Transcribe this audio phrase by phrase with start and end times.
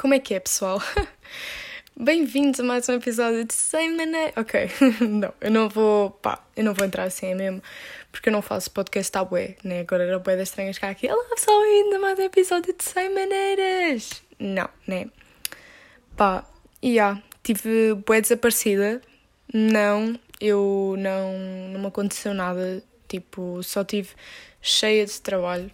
[0.00, 0.80] Como é que é, pessoal?
[1.98, 4.32] Bem-vindos a mais um episódio de Sem Maneira.
[4.36, 4.70] Ok,
[5.04, 6.12] não, eu não vou.
[6.12, 7.60] pá, eu não vou entrar assim é mesmo,
[8.12, 9.80] porque eu não faço podcast à bué, né?
[9.80, 11.08] Agora era bué das estranhas cá aqui.
[11.08, 14.22] Olá, pessoal, ainda mais um episódio de Sem Maneiras.
[14.38, 15.08] Não, né?
[16.16, 16.48] Pá,
[16.80, 19.02] e yeah, tive bué desaparecida.
[19.52, 21.32] Não, eu não.
[21.72, 22.84] não me aconteceu nada.
[23.08, 24.10] Tipo, só tive
[24.62, 25.72] cheia de trabalho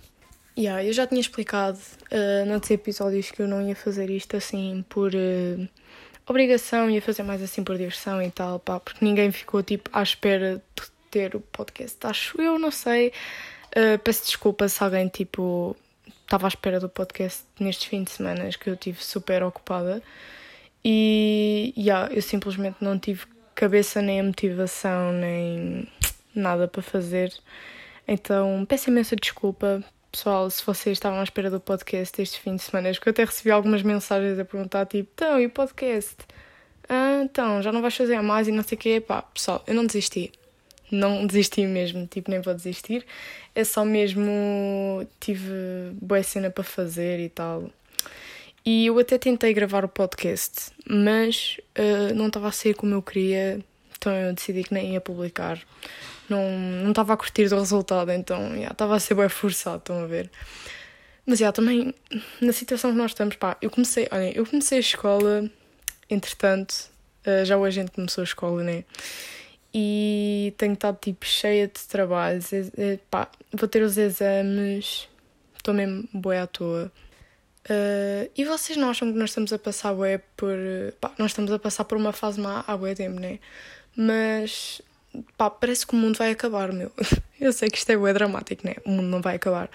[0.57, 1.79] Yeah, eu já tinha explicado
[2.13, 5.69] uh, noutros episódios que eu não ia fazer isto assim por uh,
[6.29, 10.01] obrigação, ia fazer mais assim por diversão e tal, pá, porque ninguém ficou tipo à
[10.01, 13.13] espera de ter o podcast, acho eu, não sei.
[13.77, 15.77] Uh, peço desculpa se alguém tipo
[16.23, 20.01] estava à espera do podcast nestes fins de semana que eu tive super ocupada
[20.85, 23.27] e yeah, eu simplesmente não tive
[23.57, 25.89] cabeça nem motivação nem
[26.33, 27.33] nada para fazer.
[28.07, 29.83] Então peço imensa desculpa
[30.15, 33.25] pessoal, se vocês estavam à espera do podcast este fim de semana, que eu até
[33.25, 36.15] recebi algumas mensagens a perguntar, tipo, então, e o podcast?
[36.89, 39.01] Ah, então, já não vais fazer mais e não sei o quê.
[39.05, 40.31] Pá, pessoal, eu não desisti.
[40.89, 43.05] Não desisti mesmo, tipo, nem vou desistir.
[43.57, 45.05] É só mesmo.
[45.19, 45.51] Tive
[46.01, 47.69] boa cena para fazer e tal.
[48.65, 53.03] E eu até tentei gravar o podcast, mas uh, não estava a ser como eu
[53.03, 53.61] queria,
[53.99, 55.61] então eu decidi que nem ia publicar
[56.29, 56.51] não
[56.83, 60.31] não estava a curtir do resultado, então estava a ser bem forçado, estão a ver.
[61.27, 61.95] Mas já também
[62.41, 65.51] na situação que nós estamos, pá, eu comecei, olhem, eu comecei a escola,
[66.11, 66.91] entretanto,
[67.27, 68.85] uh, já hoje a gente começou a escola, né?
[69.73, 75.09] E tenho estado tipo cheia de trabalhos, é, pá, vou ter os exames,
[75.57, 76.93] estou mesmo boa à toa.
[77.65, 80.55] Uh, e vocês não acham que nós estamos a passar bué por.
[81.01, 83.39] Pá, nós estamos a passar por uma fase má há bué tempo, né?
[83.97, 84.83] Mas
[85.37, 86.93] pá, parece que o mundo vai acabar, meu.
[87.41, 88.77] Eu sei que isto é bem dramático, né?
[88.85, 89.71] O mundo não vai acabar.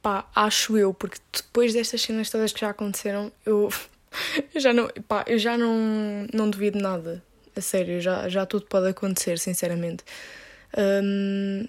[0.00, 3.70] Pá, acho eu, porque depois destas cenas todas que já aconteceram, eu,
[4.54, 7.22] eu já não, pá, eu já não, não duvido nada.
[7.56, 10.04] A sério, já, já tudo pode acontecer, sinceramente.
[10.76, 11.66] Um,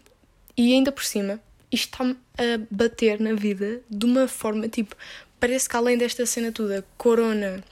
[0.58, 1.40] e ainda por cima,
[1.72, 4.96] isto está-me a bater na vida de uma forma, tipo,
[5.40, 7.64] parece que além desta cena toda, corona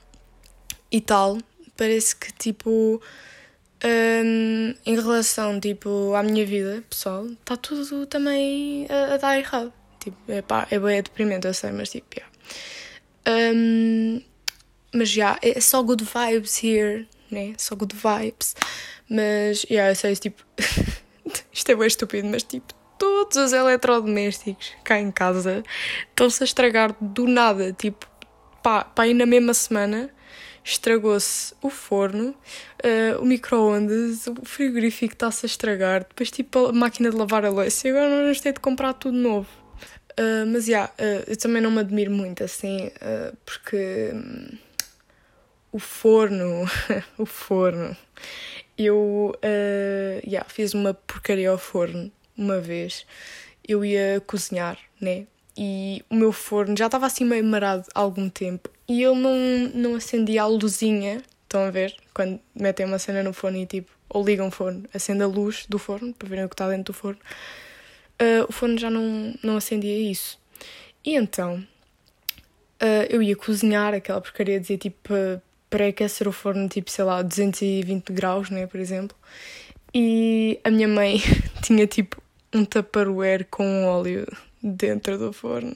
[0.91, 1.37] e tal,
[1.75, 3.01] parece que, tipo,
[3.83, 9.73] um, em relação, tipo, à minha vida pessoal, está tudo também a, a, dar errado.
[9.99, 12.33] Tipo, é pá, é bem deprimente, eu sei, mas tipo, yeah.
[13.27, 14.21] Um,
[14.93, 17.53] mas já, yeah, é só good vibes here, né?
[17.57, 18.55] Só good vibes.
[19.09, 20.43] Mas, yeah, eu sei, tipo,
[21.51, 25.63] isto é bem estúpido, mas tipo, todos os eletrodomésticos cá em casa
[26.09, 28.07] estão-se a estragar do nada, tipo,
[28.61, 30.09] pá, pá, aí na mesma semana
[30.63, 37.09] estragou-se o forno, uh, o micro-ondas, o frigorífico está-se a estragar, depois tipo a máquina
[37.09, 39.49] de lavar a louça e agora nós ter de comprar tudo novo.
[40.11, 42.91] Uh, mas já, yeah, uh, eu também não me admiro muito assim,
[43.45, 44.57] porque um,
[45.71, 46.65] o forno,
[47.17, 47.97] o forno,
[48.77, 49.35] eu
[50.25, 53.05] yeah, fiz uma porcaria ao forno uma vez.
[53.67, 55.25] Eu ia cozinhar, né?
[55.57, 59.35] E o meu forno já estava assim meio marado há algum tempo e eu não,
[59.73, 61.21] não acendia a luzinha.
[61.43, 61.95] Estão a ver?
[62.13, 65.65] Quando metem uma cena no forno e tipo, ou ligam o forno, acende a luz
[65.67, 67.19] do forno para verem o que está dentro do forno.
[68.21, 70.39] Uh, o forno já não, não acendia isso.
[71.03, 71.65] E então
[72.81, 75.13] uh, eu ia cozinhar aquela porcaria, dizia tipo
[75.69, 79.17] para aquecer o forno, tipo sei lá, 220 graus, né, por exemplo.
[79.93, 81.19] E a minha mãe
[81.63, 82.21] tinha tipo
[82.53, 84.27] um tupperware com óleo
[84.61, 85.75] dentro do forno.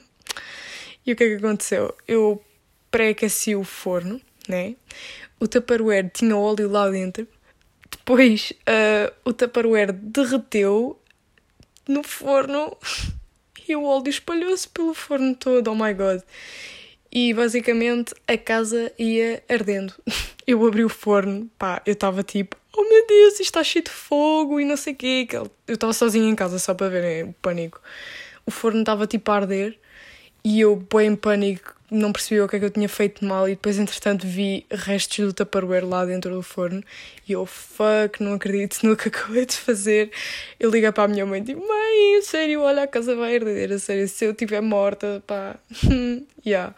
[1.04, 1.94] E o que é que aconteceu?
[2.06, 2.42] Eu
[2.90, 4.74] pré-aqueci o forno, né?
[5.40, 7.26] O Tupperware tinha óleo lá dentro.
[7.90, 10.98] Depois uh, o Tupperware derreteu
[11.88, 12.76] no forno
[13.68, 15.70] e o óleo espalhou-se pelo forno todo.
[15.70, 16.22] Oh my god!
[17.10, 19.94] E basicamente a casa ia ardendo.
[20.46, 23.90] Eu abri o forno, pá, eu estava tipo, oh meu Deus, isto está cheio de
[23.90, 25.28] fogo e não sei o quê.
[25.66, 27.78] Eu estava sozinha em casa só para verem o pânico.
[28.46, 29.78] O forno estava tipo a arder
[30.42, 33.48] e eu, bem em pânico, não percebi o que é que eu tinha feito mal
[33.48, 36.82] e depois, entretanto, vi restos do Tupperware lá dentro do forno
[37.26, 40.10] e eu, fuck, não acredito no que acabei de fazer.
[40.60, 43.72] Eu liguei para a minha mãe e digo, mãe, sério, olha, a casa vai arder,
[43.72, 45.56] a sério, se eu estiver morta, pá,
[46.46, 46.74] yeah.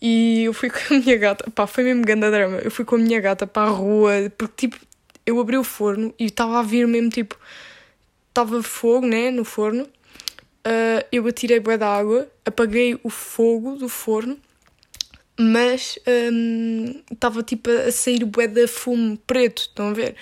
[0.00, 2.58] E eu fui com a minha gata, pá, foi mesmo grande drama.
[2.58, 4.78] Eu fui com a minha gata para a rua, porque tipo,
[5.26, 7.38] eu abri o forno e estava a vir mesmo tipo,
[8.28, 9.84] estava fogo, né, no forno.
[9.84, 14.36] Uh, eu atirei bué da água, apaguei o fogo do forno
[15.38, 15.98] mas
[17.10, 20.16] estava um, tipo a sair bué de fumo preto, estão a ver?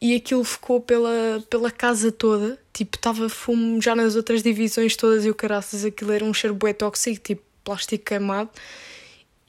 [0.00, 5.24] E aquilo ficou pela, pela casa toda, tipo, estava fumo já nas outras divisões todas
[5.24, 8.50] e o caraças, aquilo era um cheiro bué tóxico, tipo plástico queimado.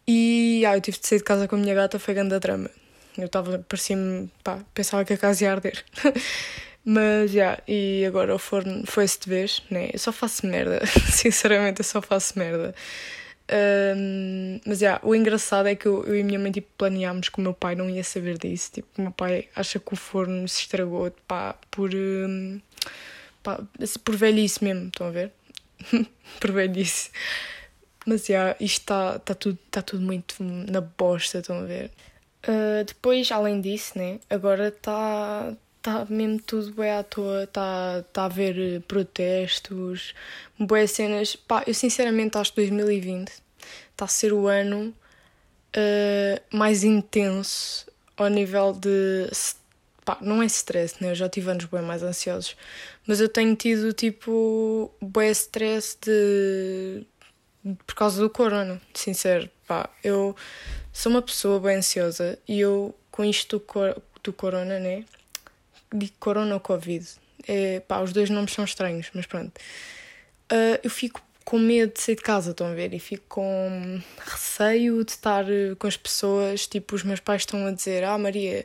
[0.08, 2.70] E ah, eu tive de sair de casa com a minha gata, foi grande drama.
[3.18, 5.84] Eu estava, parecia-me, pá, pensava que a casa ia arder.
[6.84, 9.90] Mas, já, yeah, e agora o forno foi-se de vez, né?
[9.94, 10.82] Eu só faço merda,
[11.12, 12.74] sinceramente, eu só faço merda.
[13.52, 17.30] Um, mas, yeah, o engraçado é que eu, eu e a minha mãe, tipo, planeámos
[17.30, 18.72] que o meu pai não ia saber disso.
[18.74, 21.94] Tipo, o meu pai acha que o forno se estragou, pá, por...
[21.94, 22.62] Um,
[23.42, 23.60] pá,
[24.04, 25.32] por velhice mesmo, estão a ver?
[26.40, 27.10] por velhice.
[28.06, 31.92] Mas, yeah, isto está tá tudo, tá tudo muito na bosta, estão a ver?
[32.48, 38.24] Uh, depois, além disso, né, agora está tá mesmo tudo bem à toa, está tá
[38.24, 40.14] a haver eh, protestos,
[40.60, 41.36] boas cenas.
[41.36, 43.32] Pá, eu sinceramente acho que 2020
[43.92, 44.94] está a ser o ano
[45.76, 47.88] uh, mais intenso
[48.18, 49.30] ao nível de.
[50.06, 51.12] Pá, não é stress, né?
[51.12, 52.56] Eu já tive anos bem mais ansiosos,
[53.08, 54.92] mas eu tenho tido tipo.
[55.02, 57.06] bem stress de.
[57.86, 59.50] por causa do corona, sincero.
[59.68, 60.36] Pá, eu
[60.92, 65.06] sou uma pessoa bem ansiosa e eu, com isto do, cor do corona, né?
[65.94, 67.06] De corona ou covid.
[67.48, 69.52] É, pá, os dois nomes são estranhos, mas pronto.
[70.52, 72.94] Uh, eu fico com medo de sair de casa, estão a ver?
[72.94, 76.68] E fico com receio de estar eh, com as pessoas.
[76.68, 78.64] Tipo, os meus pais estão a dizer: Ah, Maria,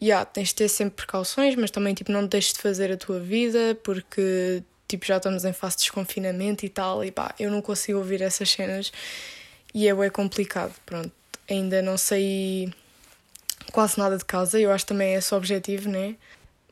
[0.00, 3.18] yeah, tens de ter sempre precauções, mas também tipo, não deixes de fazer a tua
[3.18, 7.04] vida porque tipo, já estamos em fase de desconfinamento e tal.
[7.04, 8.92] E pá, eu não consigo ouvir essas cenas
[9.74, 10.74] e é bem complicado.
[10.86, 11.10] Pronto,
[11.50, 12.72] ainda não saí
[13.72, 14.60] quase nada de casa.
[14.60, 16.14] Eu acho também é esse o objetivo, né?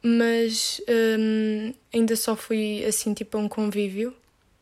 [0.02, 0.80] Mas
[1.18, 4.14] um, ainda só fui assim tipo a um convívio,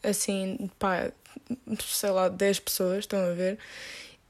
[0.02, 1.12] assim, pá,
[1.80, 3.58] sei lá, 10 pessoas, estão a ver?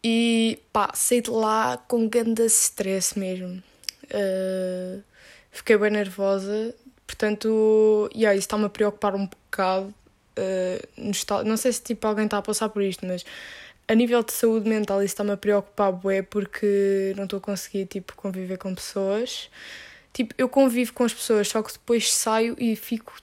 [0.03, 3.63] E pá, saí de lá com grande stress mesmo.
[4.05, 5.03] Uh,
[5.51, 6.75] fiquei bem nervosa,
[7.07, 9.95] portanto, yeah, isso está-me a preocupar um bocado.
[10.39, 13.25] Uh, não sei se tipo, alguém está a passar por isto, mas
[13.89, 17.87] a nível de saúde mental isso está-me a preocupar bué porque não estou a conseguir
[17.87, 19.51] tipo, conviver com pessoas.
[20.13, 23.15] Tipo, eu convivo com as pessoas, só que depois saio e fico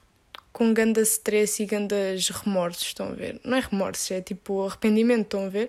[0.52, 3.38] com ganda stress e gandas remorsos, estão a ver?
[3.44, 5.68] Não é remorsos, é tipo arrependimento, estão a ver?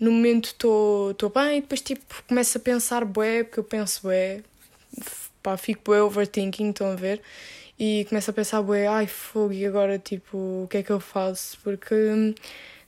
[0.00, 4.42] No momento estou bem e depois tipo começo a pensar bué, porque eu penso bué,
[5.40, 7.22] pá, fico bué overthinking, estão a ver?
[7.78, 10.98] E começo a pensar bué, ai fogo, e agora tipo, o que é que eu
[10.98, 11.56] faço?
[11.62, 11.94] Porque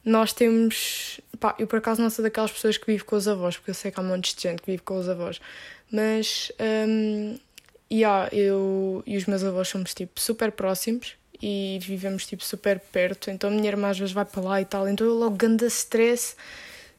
[0.05, 1.21] nós temos.
[1.39, 3.75] Pá, eu por acaso não sou daquelas pessoas que vivem com os avós, porque eu
[3.75, 5.41] sei que há um monte de gente que vive com os avós,
[5.91, 6.51] mas
[6.89, 7.39] hum,
[7.93, 13.31] yeah, eu e os meus avós somos tipo super próximos e vivemos tipo super perto,
[13.31, 15.67] então a minha irmã às vezes vai para lá e tal, então eu logo ganda
[15.67, 16.37] stress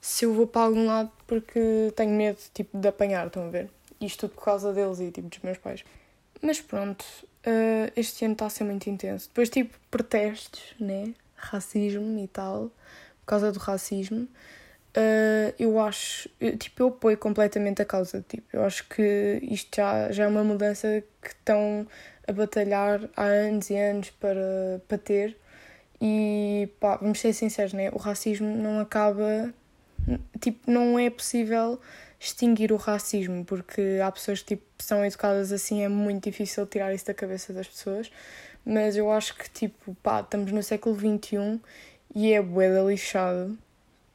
[0.01, 3.69] se eu vou para algum lado porque tenho medo tipo de apanhar, estão a ver?
[4.01, 5.83] Isto tudo por causa deles e tipo dos meus pais.
[6.41, 7.05] Mas pronto,
[7.45, 9.27] uh, este ano está a ser muito intenso.
[9.27, 11.13] Depois tipo protestos, né?
[11.35, 12.71] Racismo e tal,
[13.19, 14.27] por causa do racismo.
[14.95, 18.23] Uh, eu acho, eu, tipo, eu apoio completamente a causa.
[18.27, 21.87] Tipo, eu acho que isto já, já é uma mudança que estão
[22.27, 25.37] a batalhar há anos e anos para, para ter.
[26.01, 27.89] E pá, vamos ser sinceros, né?
[27.91, 29.53] o racismo não acaba.
[30.39, 31.79] Tipo, não é possível
[32.19, 36.93] extinguir o racismo, porque há pessoas que tipo, são educadas assim, é muito difícil tirar
[36.93, 38.11] isso da cabeça das pessoas.
[38.65, 41.59] Mas eu acho que, tipo, pá, estamos no século XXI
[42.15, 43.57] e é bué lixado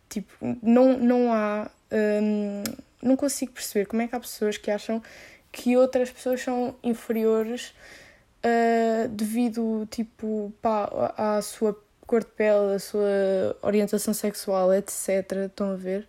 [0.08, 1.70] Tipo, não, não há.
[1.93, 2.62] Hum,
[3.03, 5.02] não consigo perceber como é que há pessoas que acham
[5.52, 7.73] que outras pessoas são inferiores
[8.45, 15.33] uh, devido, tipo, pá, à sua cor de pele, à sua orientação sexual, etc.
[15.47, 16.09] Estão a ver?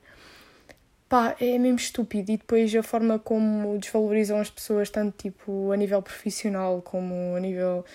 [1.10, 2.32] Pá, é mesmo estúpido.
[2.32, 7.40] E depois a forma como desvalorizam as pessoas, tanto tipo a nível profissional como a
[7.40, 7.86] nível.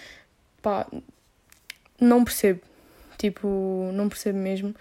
[0.62, 0.86] pá,
[2.00, 2.60] não percebo.
[3.18, 4.74] Tipo, não percebo mesmo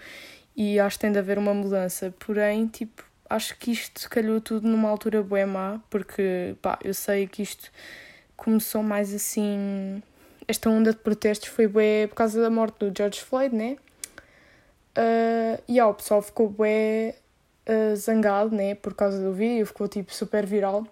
[0.56, 2.14] e acho que tem de haver uma mudança.
[2.18, 7.26] Porém, tipo, acho que isto calhou tudo numa altura bué má, porque, pá, eu sei
[7.26, 7.70] que isto
[8.36, 10.02] começou mais assim...
[10.48, 13.76] Esta onda de protestos foi bué por causa da morte do George Floyd, né?
[14.98, 17.14] Uh, e ah, o pessoal ficou bué
[17.66, 18.74] uh, zangado, né?
[18.74, 20.86] Por causa do vídeo, ficou tipo super viral.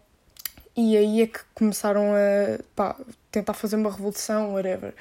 [0.76, 2.96] E aí é que começaram a pá,
[3.30, 4.94] tentar fazer uma revolução, whatever.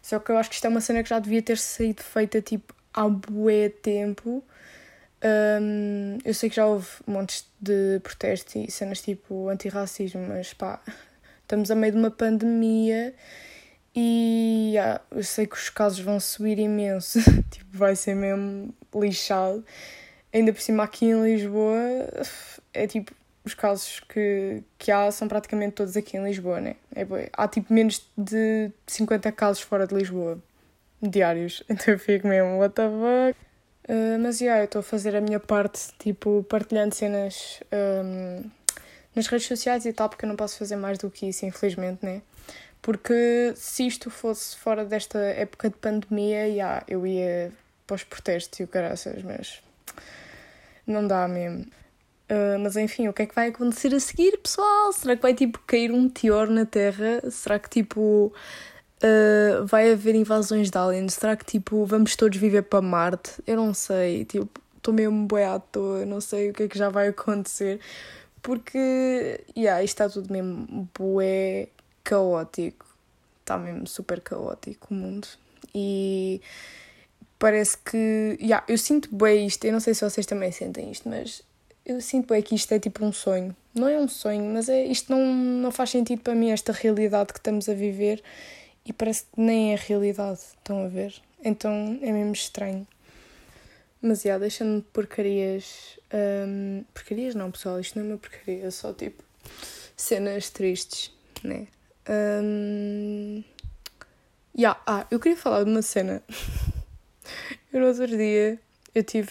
[0.00, 2.40] Só que eu acho que isto é uma cena que já devia ter sido feita
[2.40, 4.42] tipo há bué tempo.
[5.22, 10.80] Um, eu sei que já houve montes de protestos e cenas tipo antirracismo, mas pá,
[11.42, 13.14] estamos a meio de uma pandemia
[13.94, 17.18] e yeah, eu sei que os casos vão subir imenso,
[17.50, 19.64] tipo, vai ser mesmo lixado.
[20.32, 21.78] Ainda por cima aqui em Lisboa
[22.74, 23.12] é tipo,
[23.44, 26.76] os casos que, que há são praticamente todos aqui em Lisboa, né?
[26.94, 30.38] É, há tipo menos de 50 casos fora de Lisboa
[31.02, 31.62] diários.
[31.70, 33.46] Então eu fico mesmo, what the fuck?
[33.88, 38.50] Uh, mas, yeah, eu estou a fazer a minha parte, tipo, partilhando cenas um,
[39.14, 42.04] nas redes sociais e tal, porque eu não posso fazer mais do que isso, infelizmente,
[42.04, 42.20] né?
[42.82, 47.52] Porque se isto fosse fora desta época de pandemia, yeah, eu ia
[47.86, 49.62] para os protestos e o caraças, mas
[50.86, 51.66] não dá mesmo.
[52.28, 54.92] Uh, mas enfim, o que é que vai acontecer a seguir, pessoal?
[54.92, 57.30] Será que vai tipo cair um meteoro na Terra?
[57.30, 58.32] Será que tipo
[59.02, 61.14] uh, vai haver invasões de aliens?
[61.14, 63.32] Será que tipo vamos todos viver para Marte?
[63.46, 66.78] Eu não sei, tipo, estou mesmo boé à toa, não sei o que é que
[66.78, 67.80] já vai acontecer.
[68.42, 71.68] Porque, yeah, isto está tudo mesmo bué
[72.04, 72.86] caótico.
[73.40, 75.26] Está mesmo super caótico o mundo.
[75.74, 76.40] E
[77.38, 78.38] parece que.
[78.40, 81.42] Yeah, eu sinto bem isto, eu não sei se vocês também sentem isto, mas
[81.84, 83.54] eu sinto bem que isto é tipo um sonho.
[83.74, 87.32] Não é um sonho, mas é, isto não, não faz sentido para mim, esta realidade
[87.32, 88.22] que estamos a viver,
[88.86, 91.14] e parece que nem é realidade, estão a ver?
[91.44, 92.86] Então é mesmo estranho.
[94.00, 95.98] Mas, já, yeah, deixando-me porcarias.
[96.14, 99.24] Um, porcarias não, pessoal, isto não é uma porcaria, é só tipo
[99.96, 101.12] cenas tristes,
[101.42, 101.66] né?
[102.08, 103.42] Um,
[104.56, 106.22] yeah, ah, eu queria falar de uma cena.
[107.72, 108.60] eu no outro dia
[108.94, 109.30] eu tive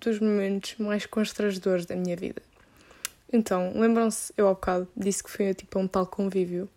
[0.00, 2.42] dos momentos mais constrangedores da minha vida.
[3.32, 6.68] Então, lembram-se, eu há bocado disse que foi tipo um tal convívio.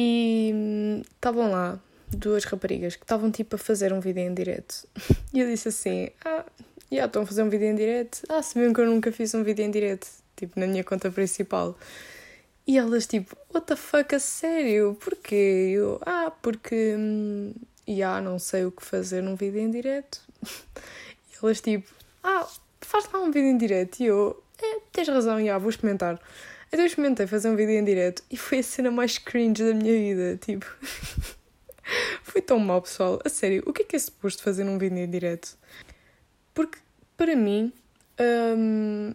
[0.00, 1.76] E estavam lá
[2.08, 4.86] duas raparigas que estavam tipo a fazer um vídeo em direto.
[5.34, 6.44] E eu disse assim: Ah,
[6.90, 8.22] já estão a fazer um vídeo em direto?
[8.28, 11.76] Ah, se que eu nunca fiz um vídeo em direto, tipo na minha conta principal.
[12.64, 14.96] E elas tipo: What the fuck, a sério?
[15.00, 15.72] Porquê?
[15.74, 16.94] Eu, ah, porque.
[16.96, 17.52] Hum,
[17.88, 20.20] já não sei o que fazer num vídeo em direto.
[21.32, 22.46] E elas tipo: Ah,
[22.80, 23.98] faz lá um vídeo em direto.
[23.98, 26.20] E eu: é, Tens razão, já, vou experimentar.
[26.68, 29.74] Então eu experimentei fazer um vídeo em direto e foi a cena mais cringe da
[29.74, 30.36] minha vida.
[30.36, 30.66] Tipo.
[32.22, 33.18] Foi tão mal, pessoal.
[33.24, 35.56] A sério, o que é que é suposto fazer num vídeo em direto?
[36.52, 36.78] Porque,
[37.16, 37.72] para mim,
[38.20, 39.14] um,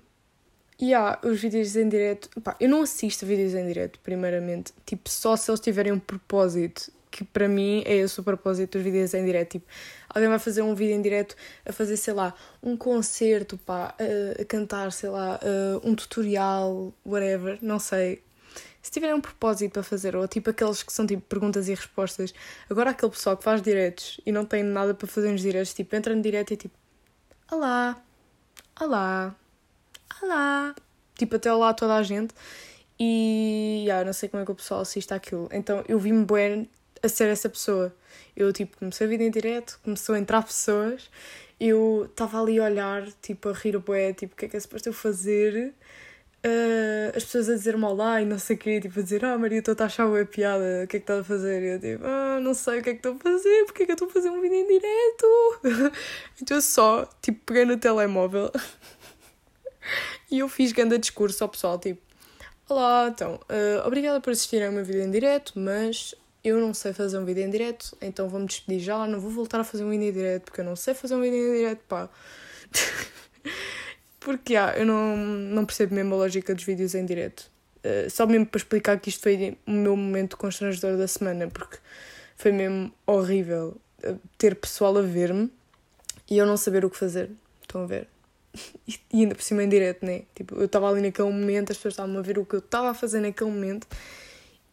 [0.81, 2.29] yeah, os vídeos em direto.
[2.41, 4.73] Pá, eu não assisto vídeos em direto, primeiramente.
[4.85, 6.91] Tipo, só se eles tiverem um propósito.
[7.15, 9.51] Que para mim é esse o propósito dos vídeos em direto.
[9.51, 9.67] Tipo,
[10.09, 13.95] alguém vai fazer um vídeo em direto a fazer, sei lá, um concerto, pá,
[14.39, 15.39] a, cantar, sei lá,
[15.83, 18.23] um tutorial, whatever, não sei
[18.81, 22.33] se tiverem um propósito para fazer, ou tipo aqueles que são tipo perguntas e respostas,
[22.69, 25.95] agora aquele pessoal que faz diretos e não tem nada para fazer nos diretos, tipo,
[25.95, 26.75] entra no direto e tipo,
[27.49, 27.95] olá,
[28.81, 29.33] olá,
[30.21, 30.75] olá,
[31.15, 32.33] tipo, até olá a toda a gente.
[32.99, 35.49] E yeah, não sei como é que o pessoal assiste aquilo.
[35.51, 36.69] Então eu vi-me bem
[37.03, 37.93] a ser essa pessoa.
[38.35, 41.09] Eu tipo, comecei a vida em direto, começou a entrar pessoas,
[41.59, 44.57] eu estava ali a olhar, tipo, a rir o bué, tipo, o que é que
[44.57, 45.73] é suposto eu fazer?
[46.43, 49.37] uh, as pessoas a dizer-me olá e não sei o quê, tipo a dizer, ah
[49.37, 51.63] Maria, estou a achar a piada, o que é que estás a fazer?
[51.63, 53.85] E eu tipo, ah, não sei o que é que estou a fazer, porque é
[53.85, 55.93] que eu estou a fazer um vídeo em direto?
[56.41, 58.51] então eu só, tipo, peguei no telemóvel
[60.29, 62.01] e eu fiz grande discurso ao pessoal, tipo,
[62.69, 66.13] olá, então, uh, obrigada por assistirem ao meu vídeo em direto, mas
[66.43, 69.61] eu não sei fazer um vídeo em direto, então vou-me despedir já, não vou voltar
[69.61, 71.81] a fazer um vídeo em direto, porque eu não sei fazer um vídeo em direto,
[71.87, 72.09] pá.
[74.19, 77.51] Porque, ah, eu não, não percebo mesmo a lógica dos vídeos em direto.
[77.79, 81.77] Uh, só mesmo para explicar que isto foi o meu momento constrangedor da semana, porque
[82.37, 85.51] foi mesmo horrível uh, ter pessoal a ver-me
[86.29, 87.31] e eu não saber o que fazer.
[87.61, 88.07] Estão a ver?
[89.11, 90.23] E ainda por cima em direto, né?
[90.33, 92.89] Tipo, eu estava ali naquele momento, as pessoas estavam a ver o que eu estava
[92.89, 93.87] a fazer naquele momento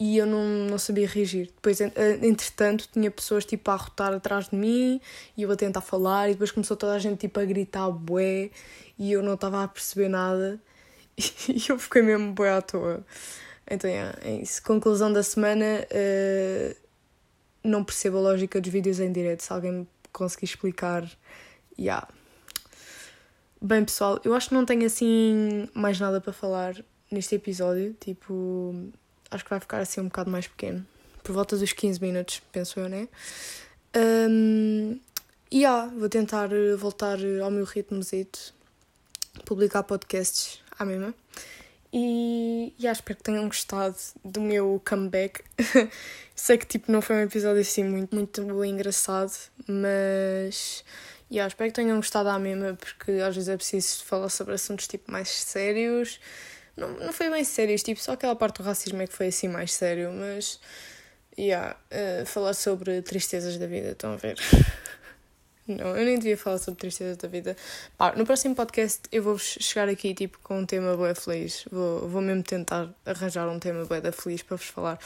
[0.01, 1.49] e eu não, não sabia reagir.
[1.49, 4.99] Depois, entretanto, tinha pessoas tipo a arrotar atrás de mim
[5.37, 8.51] e eu a tentar falar, e depois começou toda a gente tipo a gritar bué
[8.99, 10.59] e eu não estava a perceber nada
[11.47, 13.05] e eu fiquei mesmo bué à toa.
[13.71, 14.63] Então, é, é isso.
[14.63, 16.77] Conclusão da semana: uh,
[17.63, 19.43] não percebo a lógica dos vídeos em direto.
[19.43, 21.09] Se alguém me conseguir explicar.
[21.79, 22.09] Yeah.
[23.61, 26.75] Bem, pessoal, eu acho que não tenho assim mais nada para falar
[27.11, 27.95] neste episódio.
[28.01, 28.91] Tipo,
[29.31, 30.87] acho que vai ficar assim um bocado mais pequeno.
[31.23, 33.09] Por volta dos 15 minutos, penso eu, né?
[33.97, 34.99] Um,
[35.51, 38.55] e yeah, vou tentar voltar ao meu ritmozito,
[39.45, 41.15] publicar podcasts à mesma.
[41.93, 45.43] E yeah, espero que tenham gostado do meu comeback.
[46.37, 49.33] Sei que tipo, não foi um episódio assim muito, muito engraçado,
[49.67, 50.85] mas
[51.31, 54.87] yeah, espero que tenham gostado à mesma, porque às vezes é preciso falar sobre assuntos
[54.87, 56.21] tipo mais sérios
[56.77, 59.49] não, não foi bem sério, tipo, só aquela parte do racismo é que foi assim
[59.49, 60.61] mais sério, mas.
[61.39, 64.37] Yeah, uh, falar sobre tristezas da vida, estão a ver?
[65.67, 67.57] não, eu nem devia falar sobre tristezas da vida.
[67.97, 71.65] Pá, no próximo podcast eu vou chegar aqui tipo com um tema bué feliz.
[71.71, 74.99] Vou, vou mesmo tentar arranjar um tema bué da feliz para vos falar.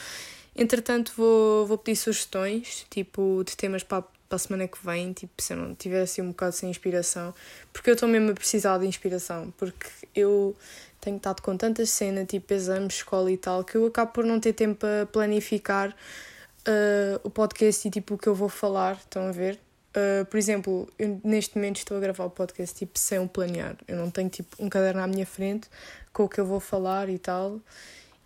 [0.55, 5.41] Entretanto, vou, vou pedir sugestões, tipo, de temas para, para a semana que vem, tipo,
[5.41, 7.33] se eu não tiver assim um bocado sem inspiração,
[7.71, 10.55] porque eu estou mesmo a precisar de inspiração, porque eu
[10.99, 14.39] tenho estado com tanta cena, tipo exames, escola e tal, que eu acabo por não
[14.39, 19.27] ter tempo para planificar uh, o podcast e tipo o que eu vou falar, estão
[19.27, 19.59] a ver?
[19.95, 23.77] Uh, por exemplo, eu neste momento estou a gravar o podcast tipo sem o planear.
[23.87, 25.69] Eu não tenho tipo um caderno à minha frente
[26.11, 27.61] com o que eu vou falar e tal.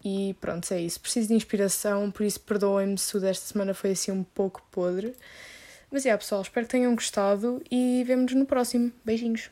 [0.04, 1.00] E pronto, é isso.
[1.00, 5.14] Preciso de inspiração, por isso perdoem-me se o desta semana foi assim um pouco podre.
[5.92, 8.92] Mas é, pessoal, espero que tenham gostado e vemo-nos no próximo.
[9.04, 9.50] Beijinhos.